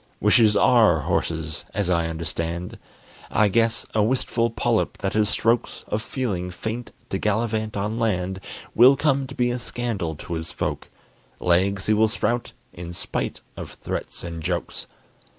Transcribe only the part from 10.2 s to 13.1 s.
his folk; Legs he will sprout, in